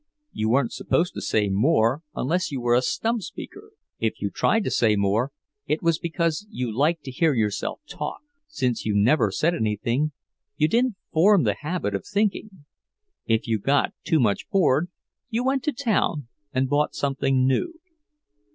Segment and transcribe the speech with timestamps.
[0.31, 3.69] You weren't supposed to say more unless you were a stump speaker,
[3.99, 5.31] if you tried to say more,
[5.67, 8.21] it was because you liked to hear yourself talk.
[8.47, 10.11] Since you never said anything,
[10.57, 12.65] you didn't form the habit of thinking.
[13.27, 14.89] If you got too much bored,
[15.29, 17.73] you went to town and bought something new.